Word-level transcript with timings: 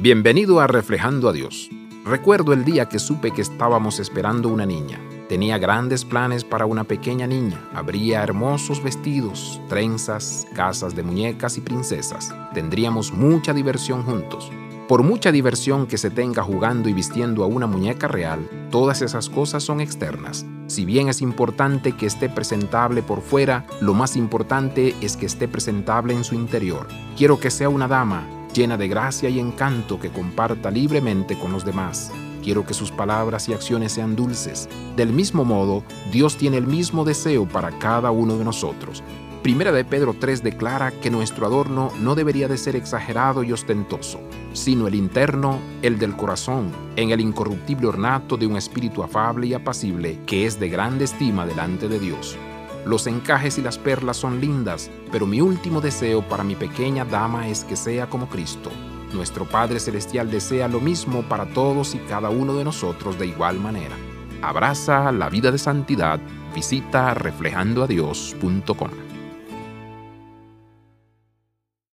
Bienvenido 0.00 0.60
a 0.60 0.68
Reflejando 0.68 1.28
a 1.28 1.32
Dios. 1.32 1.70
Recuerdo 2.04 2.52
el 2.52 2.64
día 2.64 2.88
que 2.88 3.00
supe 3.00 3.32
que 3.32 3.42
estábamos 3.42 3.98
esperando 3.98 4.48
una 4.48 4.64
niña. 4.64 5.00
Tenía 5.28 5.58
grandes 5.58 6.04
planes 6.04 6.44
para 6.44 6.66
una 6.66 6.84
pequeña 6.84 7.26
niña. 7.26 7.68
Habría 7.74 8.22
hermosos 8.22 8.80
vestidos, 8.80 9.60
trenzas, 9.68 10.46
casas 10.54 10.94
de 10.94 11.02
muñecas 11.02 11.58
y 11.58 11.62
princesas. 11.62 12.32
Tendríamos 12.54 13.12
mucha 13.12 13.52
diversión 13.52 14.04
juntos. 14.04 14.52
Por 14.86 15.02
mucha 15.02 15.32
diversión 15.32 15.88
que 15.88 15.98
se 15.98 16.10
tenga 16.10 16.44
jugando 16.44 16.88
y 16.88 16.92
vistiendo 16.92 17.42
a 17.42 17.48
una 17.48 17.66
muñeca 17.66 18.06
real, 18.06 18.48
todas 18.70 19.02
esas 19.02 19.28
cosas 19.28 19.64
son 19.64 19.80
externas. 19.80 20.46
Si 20.68 20.84
bien 20.84 21.08
es 21.08 21.20
importante 21.22 21.90
que 21.96 22.06
esté 22.06 22.28
presentable 22.28 23.02
por 23.02 23.20
fuera, 23.20 23.66
lo 23.80 23.94
más 23.94 24.14
importante 24.14 24.94
es 25.00 25.16
que 25.16 25.26
esté 25.26 25.48
presentable 25.48 26.14
en 26.14 26.22
su 26.22 26.36
interior. 26.36 26.86
Quiero 27.16 27.40
que 27.40 27.50
sea 27.50 27.68
una 27.68 27.88
dama, 27.88 28.37
llena 28.58 28.76
de 28.76 28.88
gracia 28.88 29.28
y 29.28 29.38
encanto 29.38 30.00
que 30.00 30.10
comparta 30.10 30.68
libremente 30.68 31.38
con 31.38 31.52
los 31.52 31.64
demás. 31.64 32.10
Quiero 32.42 32.66
que 32.66 32.74
sus 32.74 32.90
palabras 32.90 33.48
y 33.48 33.52
acciones 33.52 33.92
sean 33.92 34.16
dulces. 34.16 34.68
Del 34.96 35.12
mismo 35.12 35.44
modo, 35.44 35.84
Dios 36.10 36.36
tiene 36.36 36.56
el 36.56 36.66
mismo 36.66 37.04
deseo 37.04 37.46
para 37.46 37.70
cada 37.78 38.10
uno 38.10 38.36
de 38.36 38.44
nosotros. 38.44 39.04
Primera 39.44 39.70
de 39.70 39.84
Pedro 39.84 40.16
3 40.18 40.42
declara 40.42 40.90
que 40.90 41.08
nuestro 41.08 41.46
adorno 41.46 41.92
no 42.00 42.16
debería 42.16 42.48
de 42.48 42.58
ser 42.58 42.74
exagerado 42.74 43.44
y 43.44 43.52
ostentoso, 43.52 44.18
sino 44.54 44.88
el 44.88 44.96
interno, 44.96 45.60
el 45.82 46.00
del 46.00 46.16
corazón, 46.16 46.72
en 46.96 47.12
el 47.12 47.20
incorruptible 47.20 47.86
ornato 47.86 48.36
de 48.36 48.48
un 48.48 48.56
espíritu 48.56 49.04
afable 49.04 49.46
y 49.46 49.54
apacible 49.54 50.18
que 50.26 50.46
es 50.46 50.58
de 50.58 50.68
grande 50.68 51.04
estima 51.04 51.46
delante 51.46 51.86
de 51.86 52.00
Dios. 52.00 52.36
Los 52.86 53.06
encajes 53.06 53.58
y 53.58 53.62
las 53.62 53.78
perlas 53.78 54.16
son 54.16 54.40
lindas, 54.40 54.90
pero 55.12 55.26
mi 55.26 55.40
último 55.40 55.80
deseo 55.80 56.26
para 56.26 56.44
mi 56.44 56.54
pequeña 56.54 57.04
dama 57.04 57.48
es 57.48 57.64
que 57.64 57.76
sea 57.76 58.08
como 58.08 58.28
Cristo. 58.28 58.70
Nuestro 59.12 59.44
Padre 59.44 59.80
Celestial 59.80 60.30
desea 60.30 60.68
lo 60.68 60.80
mismo 60.80 61.22
para 61.22 61.46
todos 61.46 61.94
y 61.94 61.98
cada 61.98 62.30
uno 62.30 62.54
de 62.54 62.64
nosotros 62.64 63.18
de 63.18 63.26
igual 63.26 63.58
manera. 63.58 63.96
Abraza 64.42 65.10
la 65.12 65.28
vida 65.28 65.50
de 65.50 65.58
santidad. 65.58 66.20
Visita 66.54 67.14
reflejandoadios.com. 67.14 69.17